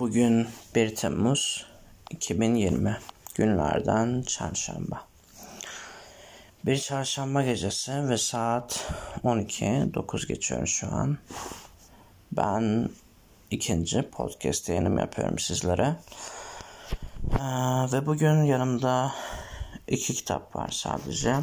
[0.00, 1.66] Bugün 1 Temmuz
[2.10, 2.96] 2020
[3.34, 5.04] günlerden çarşamba.
[6.64, 8.92] Bir çarşamba gecesi ve saat
[9.22, 11.18] 12 9 geçiyor şu an.
[12.32, 12.90] Ben
[13.50, 15.96] ikinci podcast yayınımı yapıyorum sizlere.
[17.32, 19.12] Ee, ve bugün yanımda
[19.88, 21.36] iki kitap var sadece.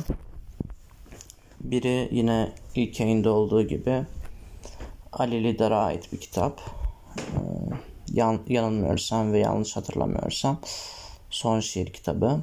[1.61, 4.05] Biri yine ilk yayında olduğu gibi
[5.11, 6.61] Ali Lider'e ait bir kitap.
[8.17, 10.59] Yan, yanılmıyorsam ve yanlış hatırlamıyorsam
[11.29, 12.39] son şiir kitabı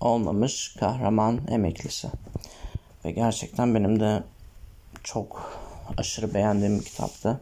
[0.00, 2.08] olmamış kahraman emeklisi.
[3.04, 4.22] Ve gerçekten benim de
[5.04, 5.58] çok
[5.96, 7.40] aşırı beğendiğim bir kitaptı.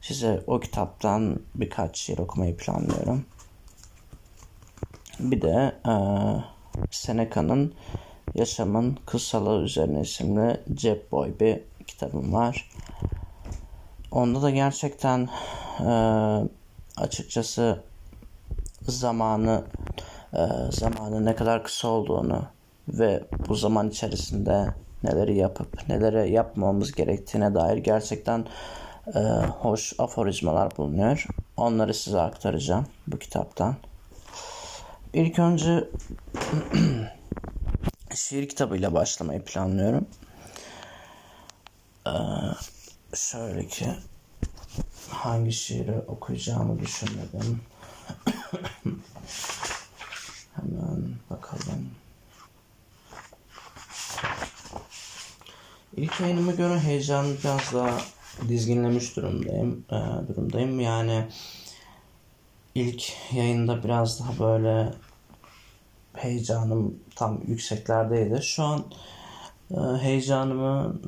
[0.00, 3.24] Size o kitaptan birkaç şiir okumayı planlıyorum.
[5.20, 5.94] Bir de e,
[6.90, 7.74] Seneca'nın
[8.34, 12.70] Yaşamın Kısalığı üzerine isimli Cep Boy bir kitabım var.
[14.14, 15.28] Onda da gerçekten
[15.80, 15.92] e,
[16.96, 17.80] açıkçası
[18.82, 19.64] zamanı
[20.32, 22.42] e, zamanı ne kadar kısa olduğunu
[22.88, 28.46] ve bu zaman içerisinde neleri yapıp neleri yapmamamız gerektiğine dair gerçekten
[29.14, 29.20] e,
[29.60, 31.26] hoş aforizmalar bulunuyor.
[31.56, 33.76] Onları size aktaracağım bu kitaptan.
[35.12, 35.88] İlk önce
[38.14, 40.06] şiir kitabıyla başlamayı planlıyorum.
[42.06, 42.10] Ee,
[43.14, 43.86] şöyle ki
[45.10, 47.60] hangi şiiri okuyacağımı düşünmedim.
[50.54, 51.90] Hemen bakalım.
[55.96, 58.00] İlk yayınıma göre heyecanı biraz daha
[58.48, 59.84] dizginlemiş durumdayım.
[59.90, 60.80] E, durumdayım.
[60.80, 61.28] Yani
[62.74, 64.94] ilk yayında biraz daha böyle
[66.14, 68.42] heyecanım tam yükseklerdeydi.
[68.42, 68.84] Şu an
[69.70, 71.00] e, heyecanımı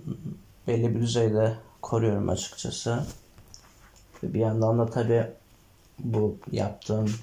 [0.67, 3.07] belli bir düzeyde koruyorum açıkçası.
[4.23, 5.27] Bir yandan da tabii
[5.99, 7.15] bu yaptığım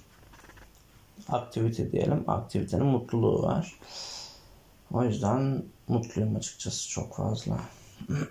[1.29, 2.23] aktivite diyelim.
[2.27, 3.79] Aktivitenin mutluluğu var.
[4.91, 7.59] O yüzden mutluyum açıkçası çok fazla.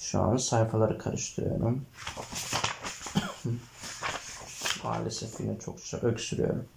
[0.00, 1.86] Şu an sayfaları karıştırıyorum.
[4.84, 6.68] Maalesef yine çokça öksürüyorum.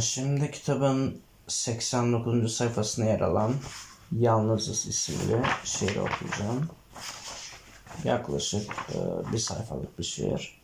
[0.00, 2.52] Şimdi kitabın 89.
[2.56, 3.54] sayfasına yer alan
[4.18, 6.68] Yalnızız isimli şiiri okuyacağım.
[8.04, 8.98] Yaklaşık e,
[9.32, 10.60] bir sayfalık bir şiir.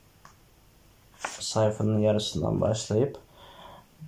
[1.40, 3.18] Sayfanın yarısından başlayıp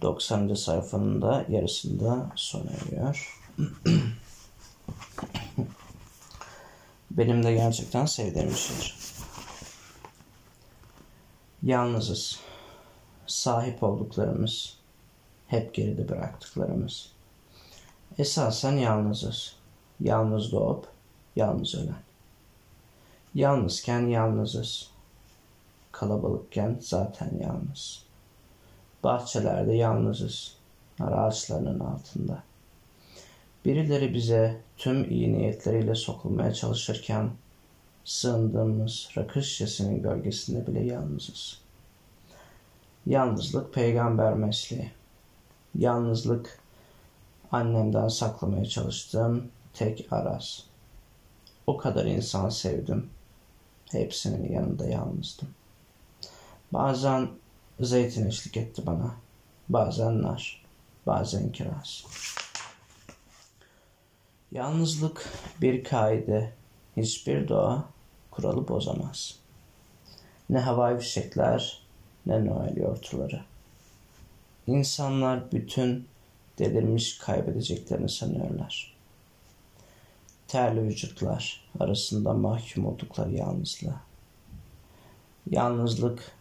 [0.02, 0.54] 90.
[0.54, 3.40] sayfanın da yarısında sona eriyor.
[7.10, 8.96] Benim de gerçekten sevdiğim bir şiir.
[11.62, 12.40] Yalnızız.
[13.26, 14.77] Sahip olduklarımız,
[15.48, 17.12] hep geride bıraktıklarımız.
[18.18, 19.56] Esasen yalnızız.
[20.00, 20.86] Yalnız doğup,
[21.36, 22.02] yalnız ölen.
[23.34, 24.90] Yalnızken yalnızız.
[25.92, 28.02] Kalabalıkken zaten yalnız.
[29.04, 30.56] Bahçelerde yalnızız.
[30.98, 32.42] Nar ağaçlarının altında.
[33.64, 37.30] Birileri bize tüm iyi niyetleriyle sokulmaya çalışırken
[38.04, 41.60] sığındığımız rakı şişesinin gölgesinde bile yalnızız.
[43.06, 44.90] Yalnızlık peygamber mesleği.
[45.74, 46.58] Yalnızlık
[47.52, 50.64] annemden saklamaya çalıştığım tek araz.
[51.66, 53.10] O kadar insan sevdim.
[53.92, 55.48] Hepsinin yanında yalnızdım.
[56.72, 57.28] Bazen
[57.80, 59.14] zeytin eşlik etti bana.
[59.68, 60.64] Bazen nar.
[61.06, 62.04] Bazen kiraz.
[64.52, 65.28] Yalnızlık
[65.60, 66.52] bir kaide.
[66.96, 67.84] Hiçbir doğa
[68.30, 69.38] kuralı bozamaz.
[70.50, 71.82] Ne havai fişekler
[72.26, 73.44] ne Noel yortuları.
[74.68, 76.08] İnsanlar bütün
[76.58, 78.96] delirmiş kaybedeceklerini sanıyorlar.
[80.48, 84.00] Terli vücutlar arasında mahkum oldukları yalnızlığa.
[85.50, 86.32] Yalnızlık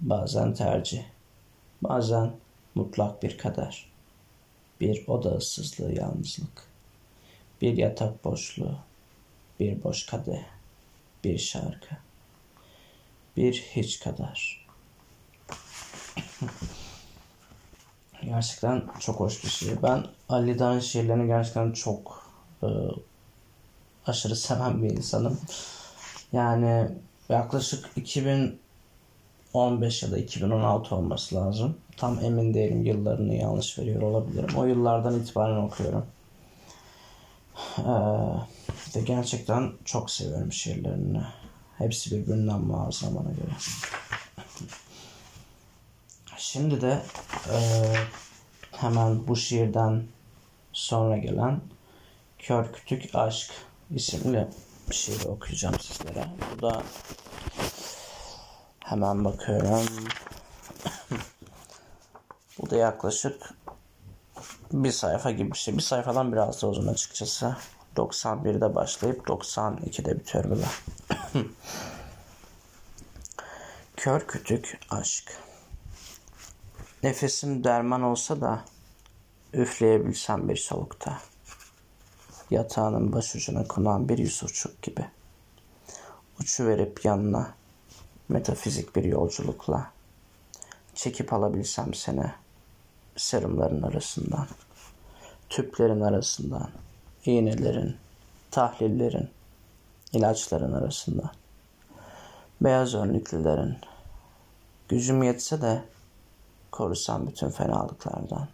[0.00, 1.02] bazen tercih,
[1.82, 2.32] bazen
[2.74, 3.86] mutlak bir kader.
[4.80, 6.68] Bir oda ıssızlığı yalnızlık.
[7.62, 8.78] Bir yatak boşluğu,
[9.60, 10.44] bir boş kadeh,
[11.24, 11.96] bir şarkı,
[13.36, 14.66] bir hiç kadar.
[18.24, 19.82] gerçekten çok hoş bir şiir.
[19.82, 22.22] Ben Ali Dağ'ın şiirlerini gerçekten çok
[22.62, 22.66] e,
[24.06, 25.40] aşırı seven bir insanım.
[26.32, 26.88] Yani
[27.28, 31.76] yaklaşık 2015 ya da 2016 olması lazım.
[31.96, 34.56] Tam emin değilim yıllarını yanlış veriyor olabilirim.
[34.56, 36.06] O yıllardan itibaren okuyorum.
[37.78, 37.82] Ee,
[38.96, 41.22] Ve gerçekten çok seviyorum şiirlerini.
[41.78, 43.52] Hepsi birbirinden muazzam bana göre.
[46.42, 47.02] Şimdi de
[47.52, 47.58] e,
[48.72, 50.02] hemen bu şiirden
[50.72, 51.60] sonra gelen
[52.38, 53.50] Kör Kütük Aşk
[53.90, 54.48] isimli
[54.90, 56.26] şiiri okuyacağım sizlere.
[56.56, 56.82] Bu da
[58.80, 59.86] hemen bakıyorum.
[62.58, 63.54] bu da yaklaşık
[64.72, 65.76] bir sayfa gibi bir şey.
[65.76, 67.56] Bir sayfadan biraz da uzun açıkçası.
[67.96, 70.66] 91'de başlayıp 92'de bitiyor bu da.
[73.96, 75.42] Kör kütük aşk.
[77.02, 78.64] Nefesim derman olsa da
[79.52, 81.18] üfleyebilsem bir solukta.
[82.50, 85.06] Yatağının başucuna konan bir Yusufçuk gibi.
[86.40, 87.54] Uçu verip yanına
[88.28, 89.90] metafizik bir yolculukla.
[90.94, 92.32] Çekip alabilsem seni
[93.16, 94.46] serumların arasından,
[95.48, 96.70] tüplerin arasından,
[97.24, 97.96] iğnelerin,
[98.50, 99.30] tahlillerin,
[100.12, 101.30] ilaçların arasından,
[102.60, 103.76] beyaz önlüklülerin,
[104.88, 105.82] gücüm yetse de
[106.72, 108.48] korusam bütün fenalıklardan.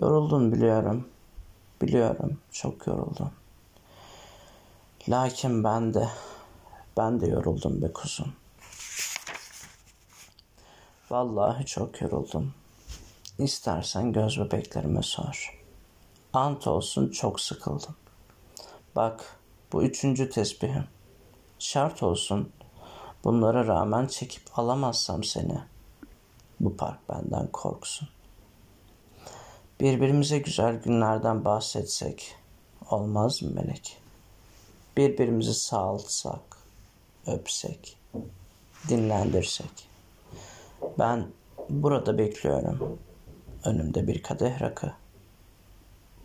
[0.00, 1.08] Yoruldun biliyorum,
[1.82, 3.30] biliyorum çok yoruldum.
[5.08, 6.08] Lakin ben de,
[6.96, 8.32] ben de yoruldum be kuzum.
[11.10, 12.54] Vallahi çok yoruldum.
[13.38, 15.62] İstersen göz bebeklerime sor.
[16.32, 17.96] Ant olsun çok sıkıldım.
[18.96, 19.36] Bak
[19.72, 20.84] bu üçüncü tesbihim.
[21.58, 22.52] Şart olsun
[23.24, 25.73] bunlara rağmen çekip alamazsam seni.
[26.64, 28.08] Bu park benden korksun.
[29.80, 32.34] Birbirimize güzel günlerden bahsetsek
[32.90, 33.98] olmaz mı melek?
[34.96, 36.40] Birbirimizi sağaltsak,
[37.26, 37.98] öpsek,
[38.88, 39.88] dinlendirsek.
[40.98, 41.26] Ben
[41.70, 42.98] burada bekliyorum.
[43.64, 44.92] Önümde bir kadeh rakı.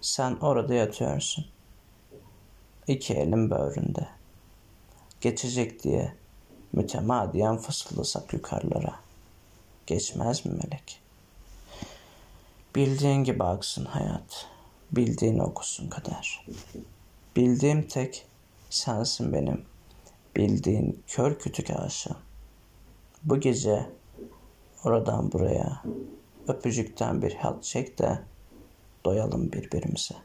[0.02, 1.46] Sen orada yatıyorsun.
[2.88, 4.08] İki elim böğründe.
[5.22, 6.14] Geçecek diye
[6.74, 9.09] mütemadiyen fısıldasak yukarılara.
[9.90, 11.02] Geçmez mi melek?
[12.76, 14.48] Bildiğin gibi aksın hayat.
[14.92, 16.46] Bildiğin okusun kader.
[17.36, 18.26] Bildiğim tek
[18.70, 19.66] sensin benim.
[20.36, 22.18] Bildiğin kör kütük aşığım.
[23.24, 23.90] Bu gece
[24.84, 25.84] oradan buraya
[26.48, 28.20] öpücükten bir hat çek de
[29.06, 30.16] doyalım birbirimize.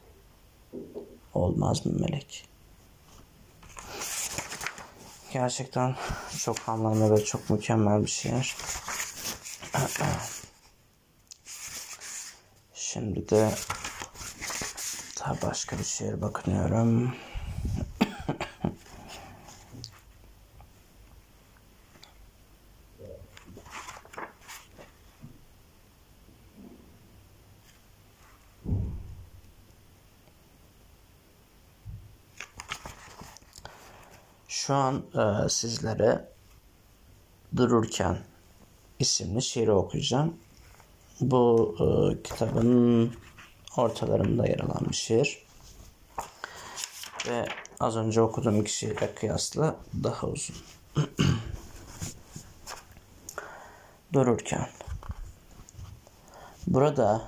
[1.35, 2.49] Olmaz mı melek?
[5.33, 5.97] Gerçekten
[6.39, 8.57] çok anlamlı ve çok mükemmel bir şiir.
[12.75, 13.51] Şimdi de
[15.21, 17.17] daha başka bir şiir bakınıyorum.
[34.49, 36.29] Şu an e, sizlere
[37.57, 38.34] Dururken
[38.99, 40.37] isimli şiiri okuyacağım.
[41.21, 41.85] Bu e,
[42.23, 43.13] kitabın
[43.77, 45.45] ortalarında yer alan bir şiir.
[47.29, 47.47] Ve
[47.81, 50.57] az önce okuduğum iki şiire kıyasla daha uzun.
[54.13, 54.69] Dururken
[56.67, 57.23] Burada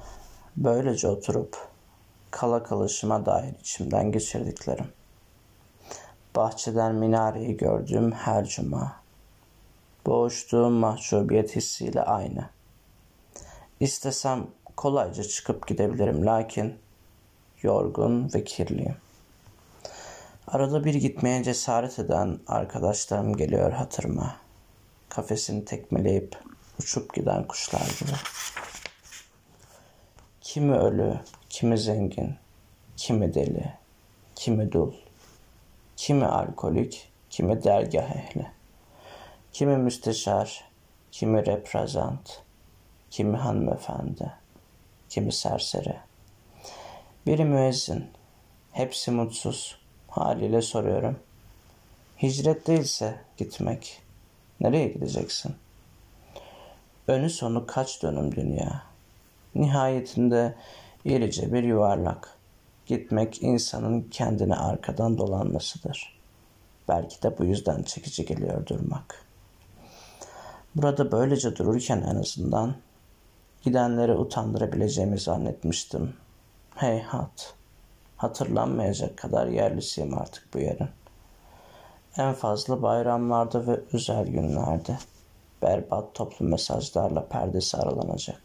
[0.57, 1.69] böylece oturup
[2.31, 4.87] kala kalışıma dair içimden geçirdiklerim
[6.37, 9.06] bahçeden minareyi gördüğüm her cuma.
[10.07, 12.51] Boğuştuğum mahcubiyet hissiyle aynı.
[13.81, 14.47] İstesem
[14.77, 16.79] kolayca çıkıp gidebilirim lakin
[17.63, 18.97] yorgun ve kirliyim.
[20.47, 24.37] Arada bir gitmeye cesaret eden arkadaşlarım geliyor hatırıma.
[25.09, 26.37] Kafesini tekmeleyip
[26.81, 28.17] uçup giden kuşlar gibi.
[30.41, 31.21] Kimi ölü,
[31.51, 32.37] kimi zengin,
[32.97, 33.73] kimi deli,
[34.35, 34.93] kimi dul.
[35.97, 38.56] Kimi alkolik, kimi dergah ehli.
[39.57, 40.65] Kimi müsteşar,
[41.13, 42.43] kimi reprezent,
[43.11, 44.33] kimi hanımefendi,
[45.09, 45.97] kimi serseri.
[47.27, 48.07] Biri müezzin,
[48.73, 49.79] hepsi mutsuz.
[50.09, 51.19] Haliyle soruyorum.
[52.23, 54.03] Hicret değilse gitmek,
[54.61, 55.55] nereye gideceksin?
[57.09, 58.83] Önü sonu kaç dönüm dünya?
[59.55, 60.55] Nihayetinde
[61.05, 62.39] irice bir yuvarlak
[62.87, 66.19] gitmek insanın kendine arkadan dolanmasıdır.
[66.89, 69.26] Belki de bu yüzden çekici geliyor durmak.
[70.77, 72.75] Burada böylece dururken en azından
[73.63, 76.15] gidenleri utandırabileceğimi zannetmiştim.
[76.75, 77.55] Heyhat,
[78.17, 80.89] hatırlanmayacak kadar yerlisiyim artık bu yerin.
[82.17, 84.99] En fazla bayramlarda ve özel günlerde
[85.63, 88.43] berbat toplu mesajlarla perdesi aralanacak.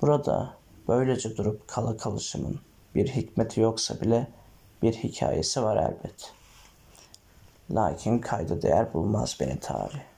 [0.00, 0.54] Burada
[0.88, 2.60] böylece durup kala kalışımın
[2.94, 4.26] bir hikmeti yoksa bile
[4.82, 6.32] bir hikayesi var elbet.
[7.70, 10.15] Lakin kayda değer bulmaz beni tarih.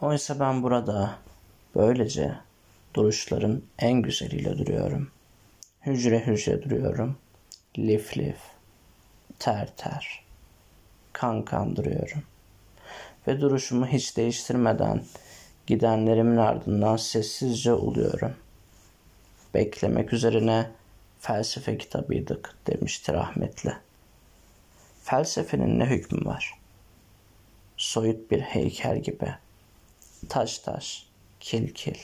[0.00, 1.18] Oysa ben burada
[1.74, 2.34] böylece
[2.94, 5.10] duruşların en güzeliyle duruyorum.
[5.86, 7.18] Hücre hücre duruyorum.
[7.78, 8.36] Lif lif,
[9.38, 10.24] ter ter,
[11.12, 12.22] kan kan duruyorum.
[13.26, 15.04] Ve duruşumu hiç değiştirmeden
[15.66, 18.34] gidenlerimin ardından sessizce uluyorum.
[19.54, 20.70] Beklemek üzerine
[21.20, 23.72] felsefe kitabıydık demişti rahmetli.
[25.02, 26.54] Felsefenin ne hükmü var?
[27.76, 29.34] Soyut bir heykel gibi.
[30.28, 31.06] Taş taş,
[31.40, 31.98] kil kil,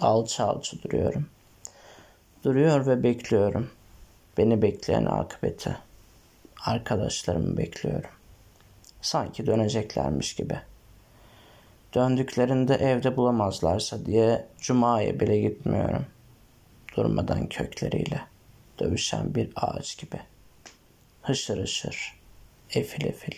[0.00, 1.26] alça alça duruyorum.
[2.44, 3.70] Duruyor ve bekliyorum.
[4.38, 5.76] Beni bekleyen akıbeti.
[6.64, 8.10] Arkadaşlarımı bekliyorum.
[9.02, 10.58] Sanki döneceklermiş gibi.
[11.94, 16.06] Döndüklerinde evde bulamazlarsa diye cumaya bile gitmiyorum.
[16.96, 18.20] Durmadan kökleriyle
[18.78, 20.20] dövüşen bir ağaç gibi.
[21.22, 22.20] Hışır hışır,
[22.74, 23.36] efil efil,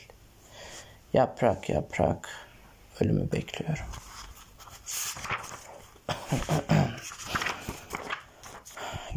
[1.12, 2.28] yaprak yaprak
[3.00, 3.86] ölümü bekliyorum.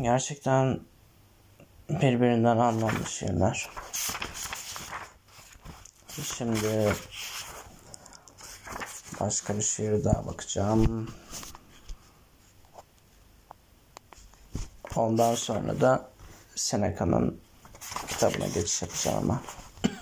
[0.02, 0.80] Gerçekten
[1.90, 3.70] birbirinden anlamlı şiirler.
[6.38, 6.94] Şimdi
[9.20, 11.08] başka bir şiir daha bakacağım.
[14.96, 16.10] Ondan sonra da
[16.56, 17.42] Seneca'nın
[18.08, 19.42] kitabına geçiş yapacağım ama.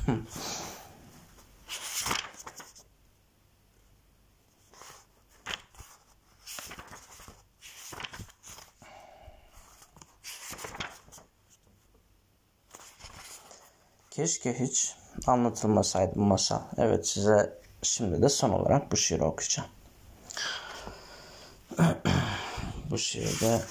[14.24, 14.96] Keşke hiç
[15.28, 16.62] anlatılmasaydı bu masal.
[16.78, 19.70] Evet size şimdi de son olarak bu şiiri okuyacağım.
[22.90, 23.62] bu şiirde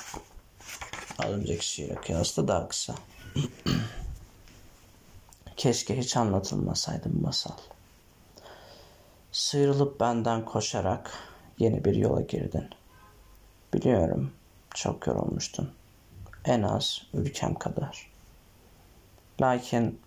[1.19, 2.95] az önceki şiire kıyasla daha kısa.
[5.57, 7.57] Keşke hiç anlatılmasaydı bu masal.
[9.33, 11.11] Sıyrılıp benden koşarak
[11.59, 12.71] yeni bir yola girdin.
[13.75, 14.33] Biliyorum
[14.75, 15.73] çok yorulmuştun.
[16.45, 18.13] En az ülkem kadar.
[19.41, 20.01] Lakin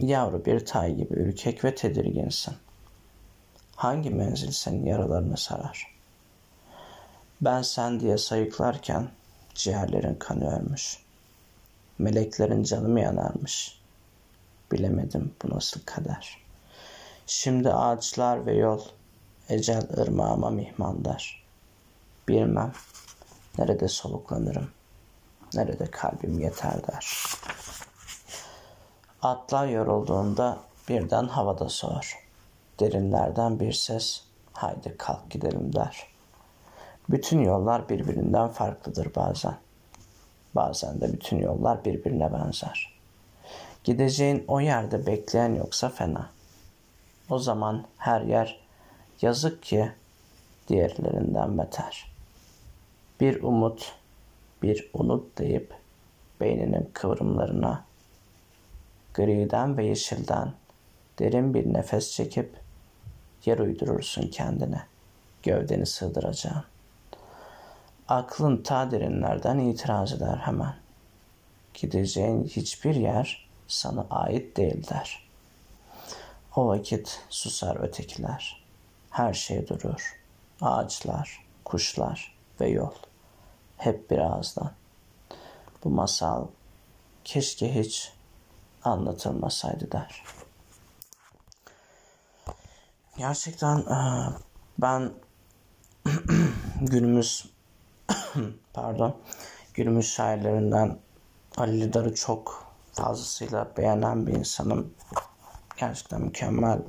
[0.00, 2.54] Yavru bir tay gibi ürkek ve tedirginsin.
[3.76, 5.94] Hangi menzil senin yaralarını sarar?
[7.40, 9.10] Ben sen diye sayıklarken
[9.54, 10.98] ciğerlerin kanıyormuş.
[11.98, 13.80] Meleklerin canı mı yanarmış?
[14.72, 16.38] Bilemedim bu nasıl kader.
[17.26, 18.80] Şimdi ağaçlar ve yol
[19.48, 21.44] ecel ırmağıma mihmandar.
[22.28, 22.72] Bilmem
[23.58, 24.70] nerede soluklanırım,
[25.54, 27.24] nerede kalbim yeter der.
[29.22, 30.58] Atlar yorulduğunda
[30.88, 32.26] birden havada soğur.
[32.80, 36.06] Derinlerden bir ses haydi kalk gidelim der.
[37.08, 39.56] Bütün yollar birbirinden farklıdır bazen.
[40.54, 42.98] Bazen de bütün yollar birbirine benzer.
[43.84, 46.30] Gideceğin o yerde bekleyen yoksa fena.
[47.30, 48.60] O zaman her yer
[49.22, 49.92] yazık ki
[50.68, 52.12] diğerlerinden beter.
[53.20, 53.92] Bir umut,
[54.62, 55.74] bir unut deyip
[56.40, 57.89] beyninin kıvrımlarına
[59.14, 60.52] griden ve yeşilden
[61.18, 62.56] derin bir nefes çekip
[63.44, 64.82] yer uydurursun kendine.
[65.42, 66.64] Gövdeni sığdıracağın.
[68.08, 70.74] Aklın ta derinlerden itiraz eder hemen.
[71.74, 75.28] Gideceğin hiçbir yer sana ait değil der.
[76.56, 78.64] O vakit susar ötekiler.
[79.10, 80.20] Her şey durur.
[80.60, 82.94] Ağaçlar, kuşlar ve yol.
[83.76, 84.72] Hep bir ağızdan.
[85.84, 86.46] Bu masal
[87.24, 88.12] keşke hiç
[88.84, 90.24] anlatılmasaydı der.
[93.18, 93.98] Gerçekten e,
[94.78, 95.12] ben
[96.80, 97.50] günümüz
[98.72, 99.16] pardon
[99.74, 100.98] günümüz şairlerinden
[101.56, 104.94] Ali Lidar'ı çok fazlasıyla beğenen bir insanım.
[105.76, 106.82] Gerçekten mükemmel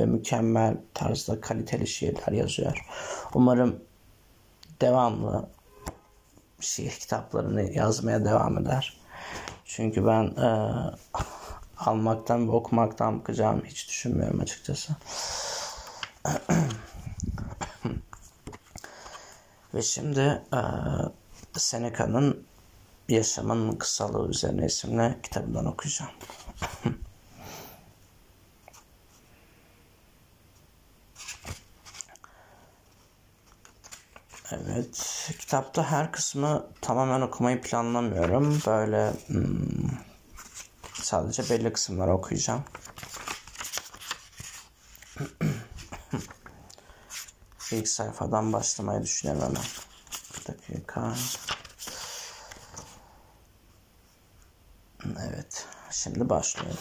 [0.00, 2.86] ve mükemmel tarzda kaliteli şiirler yazıyor.
[3.34, 3.82] Umarım
[4.80, 5.48] devamlı
[6.60, 9.03] şiir kitaplarını yazmaya devam eder.
[9.64, 10.80] Çünkü ben e,
[11.78, 14.92] almaktan ve okumaktan bıkacağımı hiç düşünmüyorum açıkçası.
[19.74, 20.60] ve şimdi e,
[21.58, 22.44] Seneca'nın
[23.08, 26.10] Yaşamın Kısalığı üzerine isimli kitabından okuyacağım.
[34.52, 38.60] Evet, kitapta her kısmı tamamen okumayı planlamıyorum.
[38.66, 39.90] Böyle hmm,
[40.92, 42.64] sadece belli kısımları okuyacağım.
[47.72, 49.62] İlk sayfadan başlamayı düşünüyorum hemen.
[50.34, 51.14] Bir dakika.
[55.04, 56.78] Evet, şimdi başlıyorum.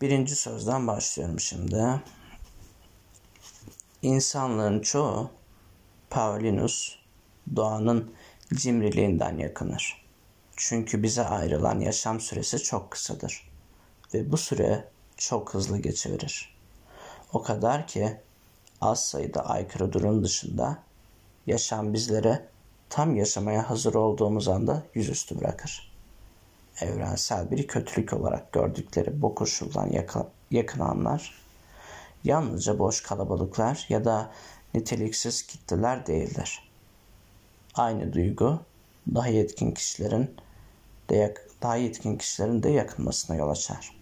[0.00, 2.00] Birinci sözden başlıyorum şimdi.
[4.02, 5.30] İnsanların çoğu
[6.10, 6.96] Paulinus
[7.56, 8.12] doğanın
[8.54, 10.04] cimriliğinden yakınır.
[10.56, 13.50] Çünkü bize ayrılan yaşam süresi çok kısadır
[14.14, 16.56] ve bu süre çok hızlı geçiverir.
[17.32, 18.16] O kadar ki
[18.80, 20.78] az sayıda aykırı durum dışında
[21.46, 22.48] yaşam bizlere
[22.90, 25.92] tam yaşamaya hazır olduğumuz anda yüzüstü bırakır.
[26.80, 29.90] Evrensel bir kötülük olarak gördükleri bu koşuldan
[30.50, 31.47] yakınanlar
[32.24, 34.30] yalnızca boş kalabalıklar ya da
[34.74, 36.70] niteliksiz kitleler değildir.
[37.74, 38.60] Aynı duygu
[39.14, 40.36] daha yetkin kişilerin
[41.10, 43.98] de daha yetkin kişilerin de yakınmasına yol açar.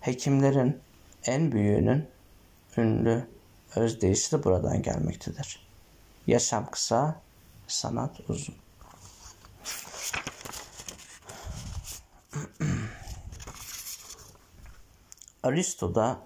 [0.00, 0.80] Hekimlerin
[1.24, 2.08] en büyüğünün
[2.76, 3.26] ünlü
[3.76, 5.68] özdeyişi de buradan gelmektedir.
[6.26, 7.20] Yaşam kısa,
[7.66, 8.54] sanat uzun.
[15.42, 16.20] Aristo'da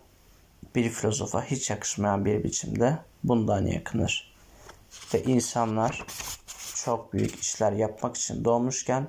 [0.75, 4.35] bir filozofa hiç yakışmayan bir biçimde bundan yakınır.
[5.14, 6.07] Ve insanlar
[6.75, 9.09] çok büyük işler yapmak için doğmuşken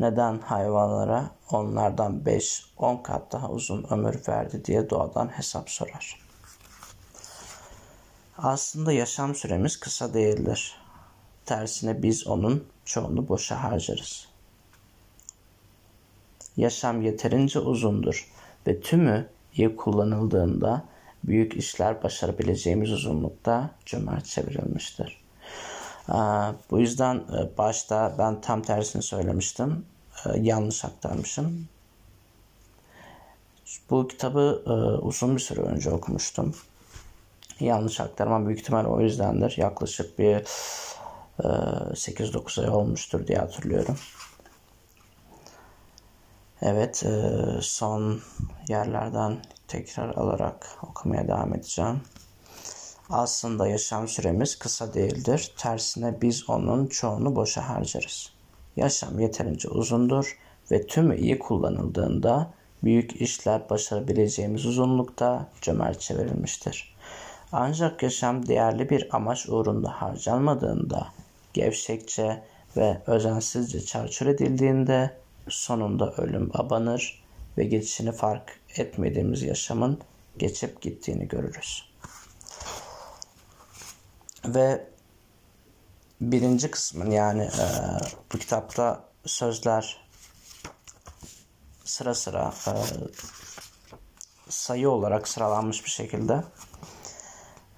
[0.00, 6.20] neden hayvanlara onlardan 5-10 kat daha uzun ömür verdi diye doğadan hesap sorar.
[8.38, 10.76] Aslında yaşam süremiz kısa değildir.
[11.46, 14.28] Tersine biz onun çoğunu boşa harcarız.
[16.56, 18.28] Yaşam yeterince uzundur
[18.66, 20.84] ve tümü iyi kullanıldığında
[21.24, 25.24] büyük işler başarabileceğimiz uzunlukta cömert çevrilmiştir.
[26.70, 29.86] Bu yüzden e, başta ben tam tersini söylemiştim.
[30.26, 31.68] E, yanlış aktarmışım.
[33.90, 34.70] Bu kitabı e,
[35.04, 36.54] uzun bir süre önce okumuştum.
[37.60, 39.54] Yanlış aktarmam büyük ihtimal o yüzdendir.
[39.56, 40.44] Yaklaşık bir
[41.38, 43.96] 8-9 ay olmuştur diye hatırlıyorum.
[46.62, 47.04] Evet,
[47.60, 48.20] son
[48.68, 49.36] yerlerden
[49.68, 52.00] tekrar alarak okumaya devam edeceğim.
[53.10, 55.52] Aslında yaşam süremiz kısa değildir.
[55.56, 58.32] Tersine biz onun çoğunu boşa harcarız.
[58.76, 60.38] Yaşam yeterince uzundur
[60.70, 62.50] ve tümü iyi kullanıldığında
[62.84, 66.94] büyük işler başarabileceğimiz uzunlukta cömertçe verilmiştir.
[67.52, 71.06] Ancak yaşam değerli bir amaç uğrunda harcanmadığında,
[71.52, 72.42] gevşekçe
[72.76, 77.24] ve özensizce çarçur edildiğinde sonunda ölüm abanır
[77.58, 80.00] ve geçişini fark etmediğimiz yaşamın
[80.38, 81.94] geçip gittiğini görürüz.
[84.46, 84.86] Ve
[86.20, 87.66] birinci kısmın yani e,
[88.32, 90.04] bu kitapta sözler
[91.84, 92.72] sıra sıra e,
[94.48, 96.44] sayı olarak sıralanmış bir şekilde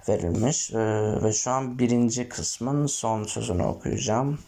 [0.09, 0.77] verilmiş e,
[1.23, 4.39] ve şu an birinci kısmın son sözünü okuyacağım.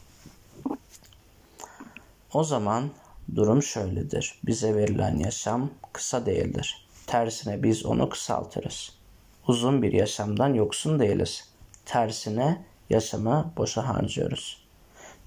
[2.34, 2.92] O zaman
[3.36, 4.40] durum şöyledir.
[4.44, 6.88] Bize verilen yaşam kısa değildir.
[7.08, 8.94] Tersine biz onu kısaltırız.
[9.48, 11.50] Uzun bir yaşamdan yoksun değiliz.
[11.86, 14.64] Tersine yaşamı boşa harcıyoruz.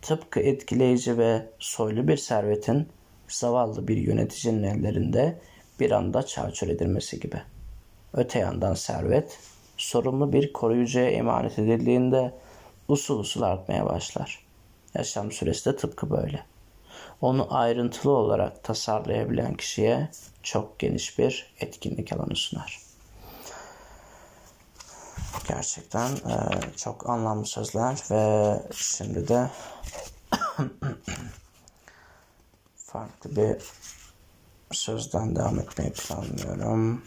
[0.02, 2.88] Tıpkı etkileyici ve soylu bir servetin
[3.28, 5.40] zavallı bir yöneticinin ellerinde
[5.80, 7.42] bir anda çarçur edilmesi gibi.
[8.12, 9.38] Öte yandan servet,
[9.76, 12.34] sorumlu bir koruyucuya emanet edildiğinde
[12.88, 14.46] usul usul artmaya başlar.
[14.94, 16.51] Yaşam süresi de tıpkı böyle.
[17.22, 20.11] Onu ayrıntılı olarak tasarlayabilen kişiye
[20.42, 22.80] çok geniş bir etkinlik alanı sunar.
[25.48, 26.37] Gerçekten e,
[26.76, 29.50] çok anlamlı sözler ve şimdi de
[32.76, 33.56] farklı bir
[34.72, 37.04] sözden devam etmeyi planlıyorum.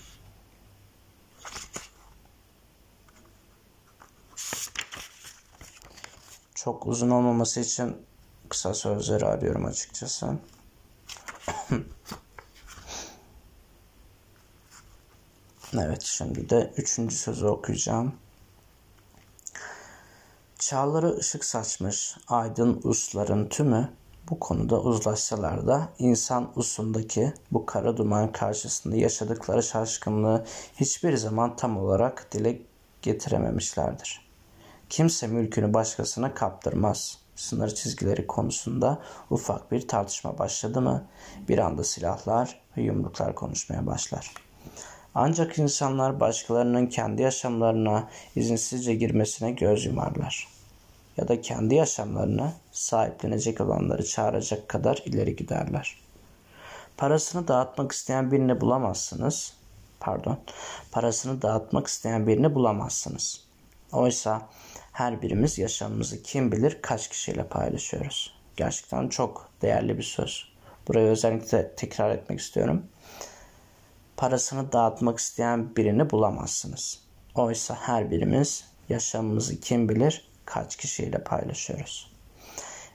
[6.56, 8.06] Çok uzun olmaması için
[8.50, 10.28] kısa sözleri arıyorum açıkçası.
[15.74, 18.16] evet şimdi de üçüncü sözü okuyacağım.
[20.60, 23.90] Çağları ışık saçmış aydın usların tümü
[24.30, 31.78] bu konuda uzlaşsalar da insan usundaki bu kara duman karşısında yaşadıkları şaşkınlığı hiçbir zaman tam
[31.78, 32.62] olarak dile
[33.02, 34.26] getirememişlerdir.
[34.90, 37.25] Kimse mülkünü başkasına kaptırmaz.
[37.36, 41.04] Sınır çizgileri konusunda ufak bir tartışma başladı mı
[41.50, 44.34] bir anda silahlar ve yumruklar konuşmaya başlar.
[45.16, 50.48] Ancak insanlar başkalarının kendi yaşamlarına izinsizce girmesine göz yumarlar
[51.18, 55.98] ya da kendi yaşamlarını sahiplenecek olanları çağıracak kadar ileri giderler.
[56.98, 59.54] Parasını dağıtmak isteyen birini bulamazsınız.
[60.00, 60.38] Pardon.
[60.92, 63.42] Parasını dağıtmak isteyen birini bulamazsınız.
[63.92, 64.42] Oysa
[64.96, 68.34] her birimiz yaşamımızı kim bilir kaç kişiyle paylaşıyoruz.
[68.56, 70.50] Gerçekten çok değerli bir söz.
[70.88, 72.86] Burayı özellikle tekrar etmek istiyorum.
[74.18, 77.00] Parasını dağıtmak isteyen birini bulamazsınız.
[77.36, 82.12] Oysa her birimiz yaşamımızı kim bilir kaç kişiyle paylaşıyoruz.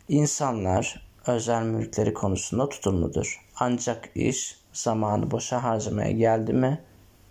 [0.08, 3.46] İnsanlar özel mülkleri konusunda tutumludur.
[3.56, 6.80] Ancak iş zamanı boşa harcamaya geldi mi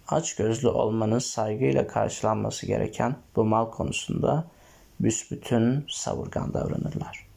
[0.08, 4.47] aç gözlü olmanın saygıyla karşılanması gereken bu mal konusunda
[5.00, 7.30] büsbütün savurgan davranırlar.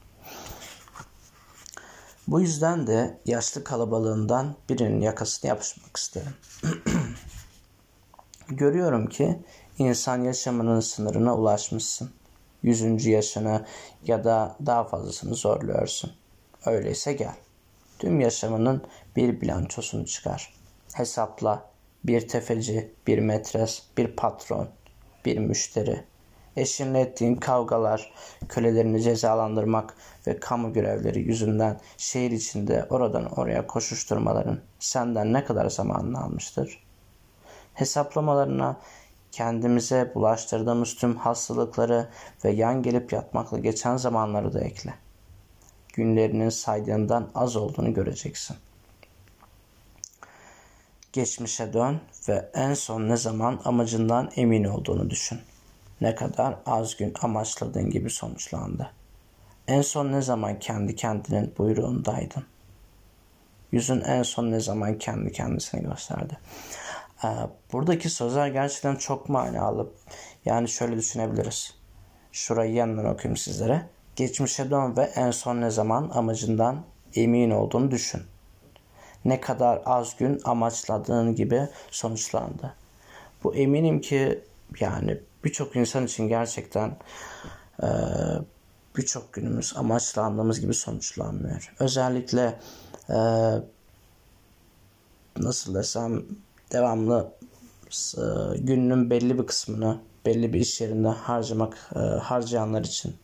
[2.28, 6.34] Bu yüzden de yaşlı kalabalığından birinin yakasını yapışmak isterim.
[8.48, 9.38] Görüyorum ki
[9.78, 12.10] insan yaşamının sınırına ulaşmışsın.
[12.62, 13.66] Yüzüncü yaşını
[14.06, 16.12] ya da daha fazlasını zorluyorsun.
[16.66, 17.34] Öyleyse gel.
[17.98, 18.82] Tüm yaşamının
[19.16, 20.54] bir bilançosunu çıkar.
[20.94, 21.70] Hesapla
[22.04, 24.68] bir tefeci, bir metres, bir patron,
[25.24, 26.04] bir müşteri,
[26.56, 28.12] eşinle ettiğin kavgalar,
[28.48, 29.94] kölelerini cezalandırmak
[30.26, 36.82] ve kamu görevleri yüzünden şehir içinde oradan oraya koşuşturmaların senden ne kadar zamanını almıştır?
[37.74, 38.76] Hesaplamalarına
[39.32, 42.08] kendimize bulaştırdığımız tüm hastalıkları
[42.44, 44.94] ve yan gelip yatmakla geçen zamanları da ekle.
[45.94, 48.56] Günlerinin saydığından az olduğunu göreceksin.
[51.12, 55.40] Geçmişe dön ve en son ne zaman amacından emin olduğunu düşün
[56.02, 58.90] ne kadar az gün amaçladığın gibi sonuçlandı.
[59.68, 62.44] En son ne zaman kendi kendinin buyruğundaydın?
[63.72, 66.38] Yüzün en son ne zaman kendi kendisini gösterdi?
[67.24, 67.28] Ee,
[67.72, 69.90] buradaki sözler gerçekten çok manalı.
[70.44, 71.74] Yani şöyle düşünebiliriz.
[72.32, 73.86] Şurayı yanından okuyayım sizlere.
[74.16, 76.84] Geçmişe dön ve en son ne zaman amacından
[77.14, 78.22] emin olduğunu düşün.
[79.24, 82.74] Ne kadar az gün amaçladığın gibi sonuçlandı.
[83.44, 84.44] Bu eminim ki
[84.80, 86.96] yani birçok insan için gerçekten
[87.82, 87.88] e,
[88.96, 91.74] birçok günümüz amaçlandığımız gibi sonuçlanmıyor.
[91.78, 92.60] Özellikle
[93.08, 93.18] e,
[95.36, 96.22] nasıl desem
[96.72, 97.32] devamlı
[98.16, 98.22] e,
[98.58, 103.16] gününün belli bir kısmını belli bir iş yerinde harcamak e, harcayanlar için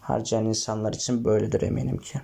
[0.00, 2.20] harcayan insanlar için böyledir eminim ki.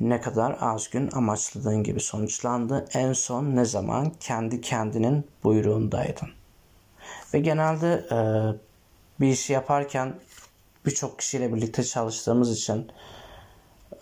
[0.00, 2.84] Ne kadar az gün amaçladığın gibi sonuçlandı.
[2.94, 6.28] En son ne zaman kendi kendinin buyruğundaydın.
[7.34, 8.18] Ve genelde e,
[9.20, 10.14] bir işi yaparken
[10.86, 12.90] birçok kişiyle birlikte çalıştığımız için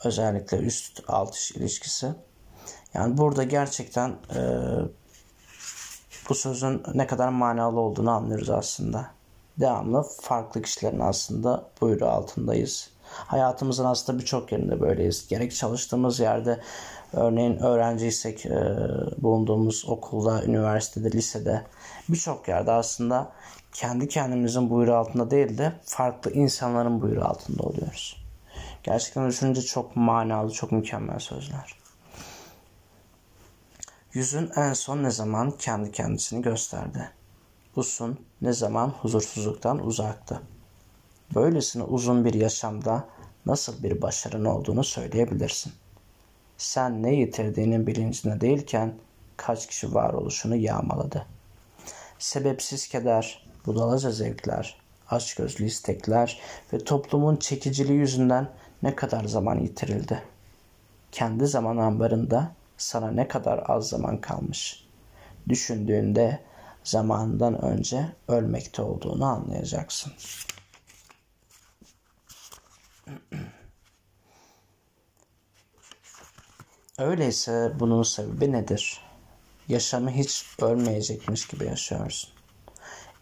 [0.04, 2.14] özellikle üst alt iş ilişkisi.
[2.94, 4.40] Yani burada gerçekten e,
[6.28, 9.10] bu sözün ne kadar manalı olduğunu anlıyoruz aslında.
[9.60, 12.89] Devamlı farklı kişilerin aslında buyruğu altındayız.
[13.10, 15.28] Hayatımızın aslında birçok yerinde böyleyiz.
[15.28, 16.60] Gerek çalıştığımız yerde
[17.12, 18.76] örneğin öğrenciysek e,
[19.18, 21.62] bulunduğumuz okulda, üniversitede, lisede
[22.08, 23.32] birçok yerde aslında
[23.72, 28.16] kendi kendimizin buyruğu altında değil de farklı insanların buyruğu altında oluyoruz.
[28.82, 31.80] Gerçekten düşününce çok manalı, çok mükemmel sözler.
[34.12, 37.10] Yüzün en son ne zaman kendi kendisini gösterdi?
[37.76, 40.42] Usun ne zaman huzursuzluktan uzaktı?
[41.34, 43.08] Böylesine uzun bir yaşamda
[43.46, 45.72] nasıl bir başarın olduğunu söyleyebilirsin.
[46.58, 48.94] Sen ne yitirdiğinin bilincinde değilken
[49.36, 51.26] kaç kişi varoluşunu yağmaladı.
[52.18, 56.40] Sebepsiz keder, budalaca zevkler, açgözlü istekler
[56.72, 58.48] ve toplumun çekiciliği yüzünden
[58.82, 60.22] ne kadar zaman yitirildi.
[61.12, 64.84] Kendi zaman ambarında sana ne kadar az zaman kalmış.
[65.48, 66.40] Düşündüğünde
[66.84, 70.12] zamandan önce ölmekte olduğunu anlayacaksın.
[76.98, 79.00] Öyleyse bunun sebebi nedir?
[79.68, 82.30] Yaşamı hiç ölmeyecekmiş gibi yaşıyorsun.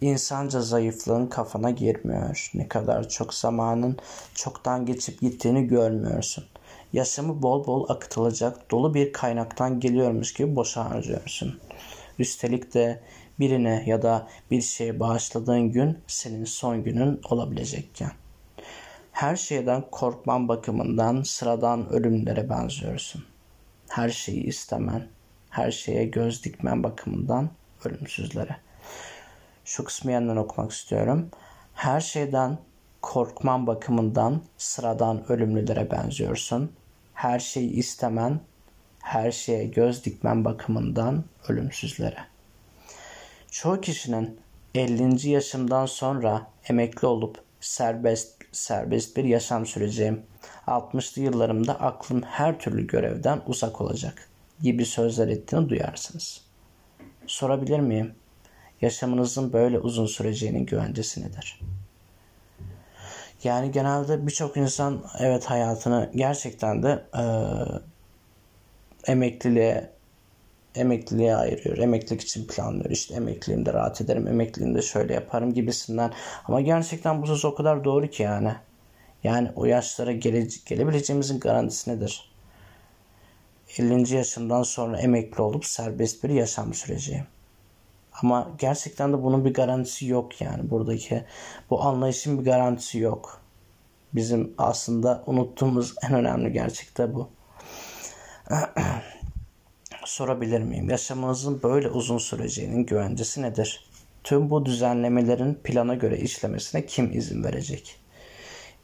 [0.00, 2.50] İnsanca zayıflığın kafana girmiyor.
[2.54, 3.98] Ne kadar çok zamanın
[4.34, 6.44] çoktan geçip gittiğini görmüyorsun.
[6.92, 11.60] Yaşamı bol bol akıtılacak dolu bir kaynaktan geliyormuş gibi boşa harcıyorsun.
[12.18, 13.02] Üstelik de
[13.40, 18.12] birine ya da bir şeye bağışladığın gün senin son günün olabilecekken.
[19.18, 23.24] Her şeyden korkman bakımından sıradan ölümlere benziyorsun.
[23.88, 25.08] Her şeyi istemen,
[25.50, 27.50] her şeye göz dikmen bakımından
[27.84, 28.56] ölümsüzlere.
[29.64, 31.28] Şu kısmı yeniden okumak istiyorum.
[31.74, 32.58] Her şeyden
[33.02, 36.72] korkman bakımından sıradan ölümlülere benziyorsun.
[37.14, 38.40] Her şeyi istemen,
[39.02, 42.24] her şeye göz dikmen bakımından ölümsüzlere.
[43.50, 44.40] Çoğu kişinin
[44.74, 45.28] 50.
[45.28, 50.22] yaşımdan sonra emekli olup serbest serbest bir yaşam süreceğim.
[50.66, 54.28] 60'lı yıllarımda aklım her türlü görevden uzak olacak
[54.62, 56.40] gibi sözler ettiğini duyarsınız.
[57.26, 58.14] Sorabilir miyim?
[58.80, 61.60] Yaşamınızın böyle uzun süreceğinin güvencesi nedir?
[63.44, 67.24] Yani genelde birçok insan evet hayatını gerçekten de e,
[69.12, 69.90] emekliliğe
[70.74, 71.78] emekliliğe ayırıyor.
[71.78, 72.90] Emeklilik için planlıyor.
[72.90, 76.12] İşte emekliliğimde rahat ederim, emekliliğimde şöyle yaparım gibisinden.
[76.44, 78.52] Ama gerçekten bu söz o kadar doğru ki yani.
[79.24, 82.32] Yani o yaşlara gele, gelebileceğimizin garantisi nedir?
[83.78, 84.14] 50.
[84.14, 87.24] yaşından sonra emekli olup serbest bir yaşam süreci.
[88.22, 90.70] Ama gerçekten de bunun bir garantisi yok yani.
[90.70, 91.24] Buradaki
[91.70, 93.40] bu anlayışın bir garantisi yok.
[94.14, 97.28] Bizim aslında unuttuğumuz en önemli gerçek de bu.
[100.08, 100.90] Sorabilir miyim?
[100.90, 103.84] Yaşamımızın böyle uzun süreceğinin güvencesi nedir?
[104.24, 107.96] Tüm bu düzenlemelerin plana göre işlemesine kim izin verecek?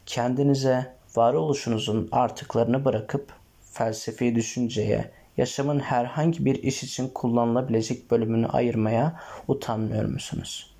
[0.05, 3.33] Kendinize varoluşunuzun artıklarını bırakıp
[3.71, 10.75] felsefi düşünceye, yaşamın herhangi bir iş için kullanılabilecek bölümünü ayırmaya utanmıyor musunuz?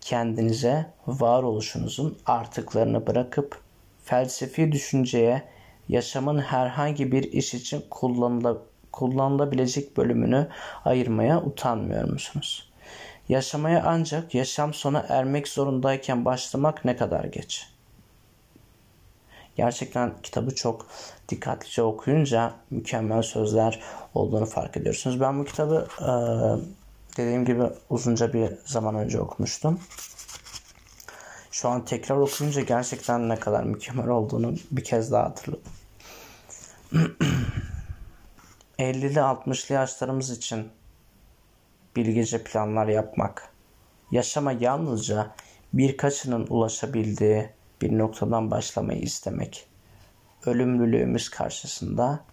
[0.00, 3.60] Kendinize varoluşunuzun artıklarını bırakıp
[4.04, 5.42] felsefi düşünceye,
[5.88, 8.56] yaşamın herhangi bir iş için kullanıla,
[8.92, 10.48] kullanılabilecek bölümünü
[10.84, 12.70] ayırmaya utanmıyor musunuz?
[13.28, 17.68] Yaşamaya ancak yaşam sona ermek zorundayken başlamak ne kadar geç?
[19.56, 20.86] Gerçekten kitabı çok
[21.28, 23.80] dikkatlice okuyunca mükemmel sözler
[24.14, 25.20] olduğunu fark ediyorsunuz.
[25.20, 25.86] Ben bu kitabı
[27.16, 29.80] dediğim gibi uzunca bir zaman önce okumuştum.
[31.62, 35.72] Şu an tekrar okuyunca gerçekten ne kadar mükemmel olduğunu bir kez daha hatırladım.
[38.78, 40.68] 50'li 60'lı yaşlarımız için
[41.96, 43.48] bilgece planlar yapmak,
[44.10, 45.34] yaşama yalnızca
[45.72, 47.50] birkaçının ulaşabildiği
[47.82, 49.66] bir noktadan başlamayı istemek,
[50.46, 52.24] ölümlülüğümüz karşısında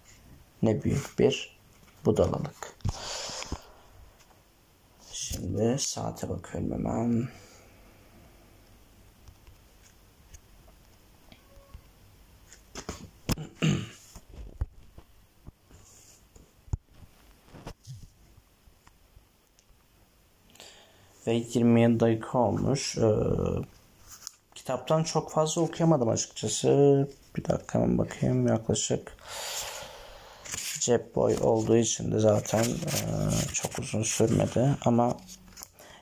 [0.62, 1.58] ne büyük bir
[2.04, 2.76] budalalık.
[5.12, 7.28] Şimdi saate bakıyorum hemen.
[21.26, 22.98] Ve 27 dakika olmuş.
[22.98, 23.02] Ee,
[24.54, 26.68] kitaptan çok fazla okuyamadım açıkçası.
[27.36, 29.16] Bir dakika hemen bakayım yaklaşık
[30.80, 33.06] cep boy olduğu için de zaten e,
[33.52, 35.16] çok uzun sürmedi ama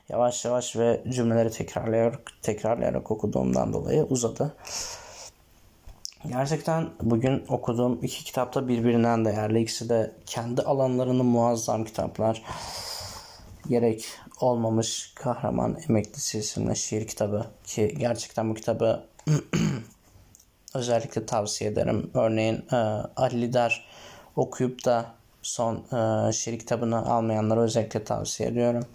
[0.09, 4.55] yavaş yavaş ve cümleleri tekrarlayarak tekrarlayarak okuduğumdan dolayı uzadı.
[6.27, 9.61] Gerçekten bugün okuduğum iki kitap da birbirinden değerli.
[9.61, 12.43] İkisi de kendi alanlarının muazzam kitaplar.
[13.69, 14.05] Gerek
[14.39, 19.05] olmamış kahraman emeklisi isimli şiir kitabı ki gerçekten bu kitabı
[20.73, 22.11] özellikle tavsiye ederim.
[22.13, 22.75] Örneğin e,
[23.15, 23.87] Ali Lider
[24.35, 28.85] okuyup da son e, şiir kitabını almayanlara özellikle tavsiye ediyorum.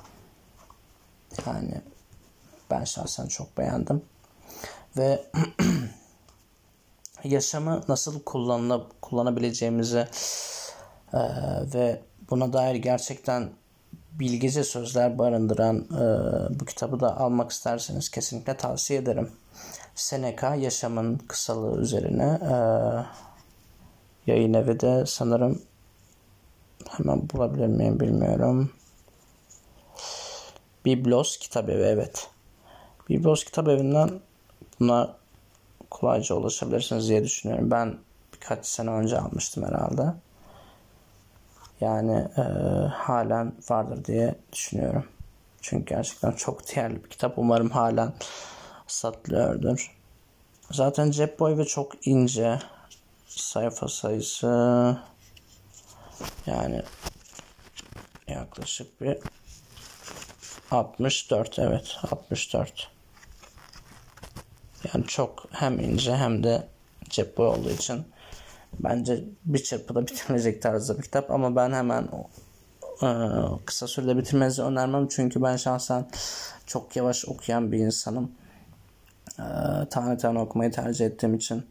[1.47, 1.81] Yani
[2.71, 4.03] ben şahsen çok beğendim.
[4.97, 5.25] Ve
[7.25, 10.09] yaşamı nasıl kullanılıp kullanabileceğimizi
[11.13, 11.21] e,
[11.75, 13.51] ve buna dair gerçekten
[14.19, 16.05] bilgice sözler barındıran e,
[16.61, 19.31] bu kitabı da almak isterseniz kesinlikle tavsiye ederim.
[19.95, 22.55] Seneca yaşamın kısalığı üzerine e,
[24.27, 25.63] yayın evi de sanırım
[26.89, 28.71] hemen bulabilir miyim bilmiyorum.
[30.85, 32.31] Biblos Kitap Evi evet.
[33.09, 34.11] Biblos Kitap Evi'nden
[34.81, 35.17] buna
[35.91, 37.71] kolayca ulaşabilirsiniz diye düşünüyorum.
[37.71, 37.99] Ben
[38.35, 40.15] birkaç sene önce almıştım herhalde.
[41.81, 42.43] Yani e,
[42.89, 45.05] halen vardır diye düşünüyorum.
[45.61, 47.39] Çünkü gerçekten çok değerli bir kitap.
[47.39, 48.13] Umarım halen
[48.87, 49.97] satılıyordur.
[50.71, 52.59] Zaten cep boyu ve çok ince
[53.27, 54.99] sayfa sayısı
[56.47, 56.83] yani
[58.29, 59.19] yaklaşık bir
[60.71, 62.91] 64 evet 64
[64.95, 66.69] yani çok hem ince hem de
[67.09, 68.14] cep boyu olduğu için
[68.81, 72.09] bence bir çırpıda bitirilecek tarzda bir kitap ama ben hemen
[73.03, 73.09] e,
[73.67, 76.07] kısa sürede bitirmenizi önermem çünkü ben şahsen
[76.67, 78.33] çok yavaş okuyan bir insanım.
[79.39, 79.45] E,
[79.91, 81.67] tane tane okumayı tercih ettiğim için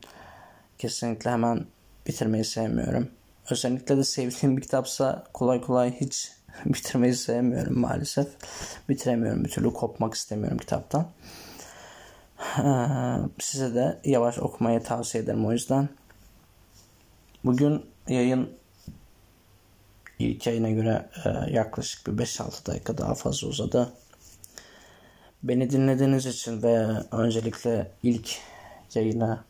[0.77, 1.65] kesinlikle hemen
[2.07, 3.09] bitirmeyi sevmiyorum.
[3.49, 6.31] Özellikle de sevdiğim bir kitapsa kolay kolay hiç
[6.65, 8.27] bitirmeyi sevmiyorum maalesef.
[8.89, 11.07] Bitiremiyorum bir türlü kopmak istemiyorum kitaptan.
[12.59, 12.63] Ee,
[13.39, 15.89] size de yavaş okumayı tavsiye ederim o yüzden.
[17.45, 18.49] Bugün yayın
[20.19, 23.93] ilk yayına göre e, yaklaşık bir 5-6 dakika daha fazla uzadı.
[25.43, 28.37] Beni dinlediğiniz için ve öncelikle ilk
[28.95, 29.43] yayını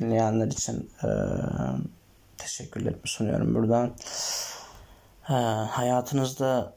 [0.00, 1.08] dinleyenler için e,
[2.36, 3.94] teşekkürlerimi sunuyorum buradan.
[5.28, 5.34] E,
[5.70, 6.74] hayatınızda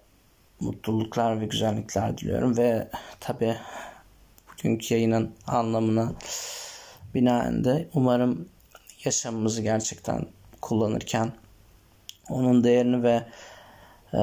[0.60, 3.58] mutluluklar ve güzellikler diliyorum ve tabi
[4.64, 6.14] günkü yayının anlamına
[7.14, 8.50] binaen de umarım
[9.08, 10.26] yaşamımızı gerçekten
[10.62, 11.32] kullanırken
[12.30, 13.24] onun değerini ve
[14.14, 14.20] e,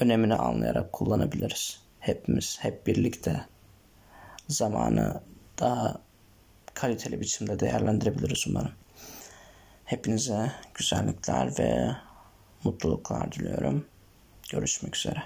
[0.00, 1.80] önemini anlayarak kullanabiliriz.
[2.00, 3.40] Hepimiz, hep birlikte
[4.48, 5.20] zamanı
[5.58, 6.00] daha
[6.74, 8.72] kaliteli biçimde değerlendirebiliriz umarım.
[9.84, 11.96] Hepinize güzellikler ve
[12.64, 13.86] mutluluklar diliyorum.
[14.50, 15.22] Görüşmek üzere.